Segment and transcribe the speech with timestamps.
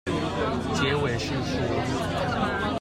[0.73, 2.61] 結尾是說